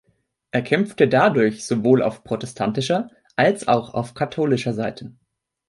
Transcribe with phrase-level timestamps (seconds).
[0.49, 5.13] Er kämpfte dadurch sowohl auf protestantischer als auch auf katholischer Seite.